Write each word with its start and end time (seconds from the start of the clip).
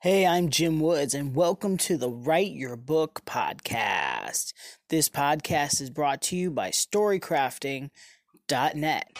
Hey, 0.00 0.24
I'm 0.24 0.48
Jim 0.48 0.78
Woods, 0.78 1.12
and 1.12 1.34
welcome 1.34 1.76
to 1.78 1.96
the 1.96 2.08
Write 2.08 2.52
Your 2.52 2.76
Book 2.76 3.22
podcast. 3.26 4.52
This 4.90 5.08
podcast 5.08 5.80
is 5.80 5.90
brought 5.90 6.22
to 6.22 6.36
you 6.36 6.52
by 6.52 6.70
StoryCrafting.net. 6.70 9.18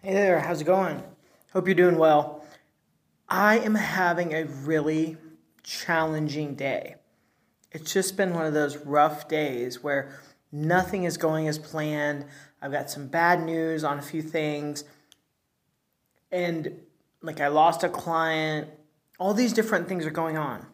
Hey 0.00 0.12
there, 0.12 0.38
how's 0.38 0.60
it 0.60 0.64
going? 0.64 1.02
Hope 1.52 1.66
you're 1.66 1.74
doing 1.74 1.98
well. 1.98 2.44
I 3.28 3.58
am 3.58 3.74
having 3.74 4.32
a 4.32 4.44
really 4.44 5.16
challenging 5.64 6.54
day. 6.54 6.94
It's 7.72 7.92
just 7.92 8.16
been 8.16 8.32
one 8.32 8.46
of 8.46 8.54
those 8.54 8.76
rough 8.76 9.26
days 9.26 9.82
where 9.82 10.20
Nothing 10.50 11.04
is 11.04 11.16
going 11.16 11.48
as 11.48 11.58
planned. 11.58 12.24
I've 12.60 12.72
got 12.72 12.90
some 12.90 13.06
bad 13.08 13.44
news 13.44 13.84
on 13.84 13.98
a 13.98 14.02
few 14.02 14.22
things. 14.22 14.84
And 16.32 16.80
like 17.22 17.40
I 17.40 17.48
lost 17.48 17.84
a 17.84 17.88
client. 17.88 18.68
All 19.18 19.34
these 19.34 19.52
different 19.52 19.88
things 19.88 20.06
are 20.06 20.10
going 20.10 20.36
on. 20.36 20.66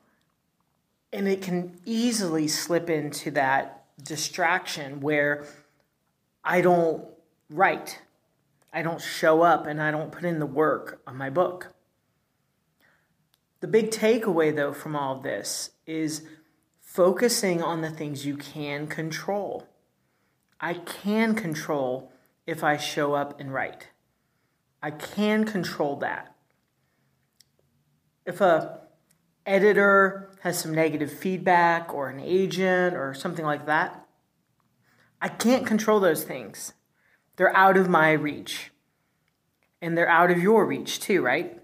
And 1.13 1.29
it 1.29 1.43
can 1.43 1.79
easily 1.85 2.49
slip 2.49 2.91
into 2.91 3.31
that 3.33 3.85
distraction 4.03 5.01
where 5.01 5.47
I 6.43 6.61
don't 6.61 7.05
write. 7.51 8.01
I 8.73 8.83
don't 8.83 9.01
show 9.01 9.43
up 9.43 9.67
and 9.67 9.81
I 9.81 9.91
don't 9.91 10.11
put 10.11 10.25
in 10.25 10.41
the 10.41 10.47
work 10.47 11.01
on 11.07 11.17
my 11.17 11.31
book. 11.31 11.73
The 13.61 13.69
big 13.69 13.91
takeaway, 13.91 14.55
though, 14.55 14.75
from 14.75 14.95
all 14.95 15.17
of 15.17 15.23
this 15.23 15.71
is 15.87 16.23
focusing 16.95 17.61
on 17.61 17.81
the 17.81 17.91
things 17.91 18.25
you 18.25 18.37
can 18.37 18.87
control. 18.87 19.67
I 20.61 20.75
can 20.75 21.35
control 21.35 22.13
if 22.47 22.63
I 22.63 22.77
show 22.77 23.15
up 23.15 23.41
and 23.41 23.53
write. 23.53 23.89
I 24.81 24.93
can 24.93 25.45
control 25.45 25.97
that. 25.97 26.37
If 28.25 28.41
a 28.41 28.79
editor 29.45 30.31
has 30.43 30.61
some 30.61 30.73
negative 30.73 31.13
feedback 31.13 31.93
or 31.93 32.11
an 32.11 32.21
agent 32.21 32.95
or 32.95 33.13
something 33.13 33.45
like 33.45 33.67
that, 33.67 34.07
I 35.21 35.29
can't 35.29 35.67
control 35.67 35.99
those 35.99 36.23
things. 36.23 36.75
They're 37.35 37.57
out 37.57 37.77
of 37.77 37.89
my 37.89 38.13
reach. 38.13 38.71
And 39.83 39.99
they're 39.99 40.09
out 40.09 40.31
of 40.31 40.41
your 40.41 40.65
reach 40.65 41.01
too, 41.01 41.23
right? 41.23 41.61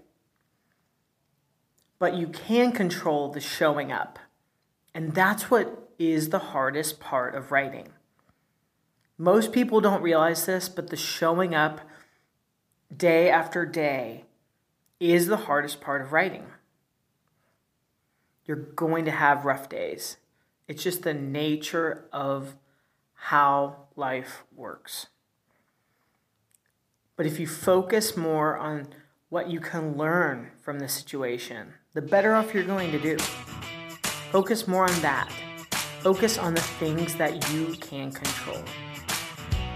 But 1.99 2.15
you 2.15 2.27
can 2.27 2.73
control 2.73 3.29
the 3.29 3.39
showing 3.39 3.93
up. 3.93 4.19
And 4.93 5.13
that's 5.13 5.49
what 5.49 5.89
is 5.97 6.29
the 6.29 6.39
hardest 6.39 6.99
part 6.99 7.35
of 7.35 7.51
writing. 7.51 7.89
Most 9.17 9.51
people 9.51 9.81
don't 9.81 10.01
realize 10.01 10.45
this, 10.45 10.67
but 10.67 10.89
the 10.89 10.97
showing 10.97 11.53
up 11.53 11.81
day 12.95 13.29
after 13.29 13.65
day 13.65 14.25
is 14.99 15.27
the 15.27 15.37
hardest 15.37 15.79
part 15.79 16.01
of 16.01 16.11
writing. 16.11 16.45
You're 18.45 18.57
going 18.57 19.05
to 19.05 19.11
have 19.11 19.45
rough 19.45 19.69
days. 19.69 20.17
It's 20.67 20.83
just 20.83 21.03
the 21.03 21.13
nature 21.13 22.05
of 22.11 22.55
how 23.13 23.87
life 23.95 24.43
works. 24.55 25.07
But 27.15 27.25
if 27.25 27.39
you 27.39 27.45
focus 27.45 28.17
more 28.17 28.57
on 28.57 28.87
what 29.29 29.49
you 29.49 29.59
can 29.59 29.95
learn 29.95 30.51
from 30.59 30.79
the 30.79 30.89
situation, 30.89 31.73
the 31.93 32.01
better 32.01 32.33
off 32.33 32.53
you're 32.53 32.63
going 32.63 32.91
to 32.91 32.99
do. 32.99 33.17
Focus 34.31 34.65
more 34.65 34.89
on 34.89 35.01
that. 35.01 35.29
Focus 35.99 36.37
on 36.37 36.53
the 36.53 36.61
things 36.61 37.15
that 37.15 37.51
you 37.51 37.75
can 37.81 38.11
control. 38.11 38.63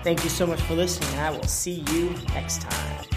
Thank 0.01 0.23
you 0.23 0.29
so 0.29 0.47
much 0.47 0.61
for 0.61 0.75
listening, 0.75 1.09
and 1.09 1.21
I 1.21 1.29
will 1.31 1.43
see 1.43 1.83
you 1.91 2.15
next 2.33 2.61
time. 2.61 3.14